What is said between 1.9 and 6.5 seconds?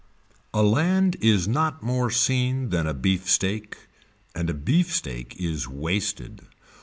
seen than a beefsteak and a beefsteak is wasted.